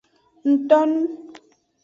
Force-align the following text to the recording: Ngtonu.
Ngtonu. 0.49 1.01